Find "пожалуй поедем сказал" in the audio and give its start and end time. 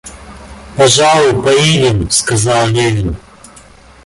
0.75-2.67